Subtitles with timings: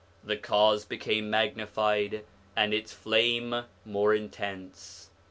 [0.23, 5.11] The Cause became magnified, and its flame more intense.